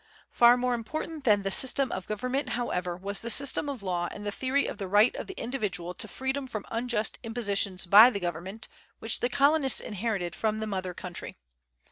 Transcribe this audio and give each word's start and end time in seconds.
Far 0.31 0.57
more 0.57 0.73
important 0.73 1.25
than 1.25 1.43
the 1.43 1.51
system 1.51 1.91
of 1.91 2.07
government, 2.07 2.49
however, 2.57 2.97
was 2.97 3.19
the 3.21 3.29
system 3.29 3.69
of 3.69 3.83
law 3.83 4.07
and 4.09 4.25
the 4.25 4.31
theory 4.31 4.65
of 4.65 4.79
the 4.79 4.87
right 4.87 5.15
of 5.15 5.27
the 5.27 5.39
individual 5.39 5.93
to 5.93 6.07
freedom 6.07 6.47
from 6.47 6.65
unjust 6.71 7.19
impositions 7.21 7.85
by 7.85 8.09
the 8.09 8.19
government 8.19 8.67
which 8.97 9.19
the 9.19 9.29
colonists 9.29 9.79
inherited 9.79 10.33
from 10.33 10.59
the 10.59 10.65
mother 10.65 10.95
country. 10.95 11.37